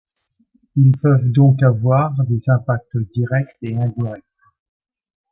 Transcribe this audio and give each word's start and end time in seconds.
Ils 0.77 0.97
peuvent 0.97 1.29
donc 1.31 1.61
avoir 1.61 2.15
des 2.25 2.49
impacts 2.49 2.97
directs 2.97 3.55
et 3.61 3.75
indirects. 3.77 4.23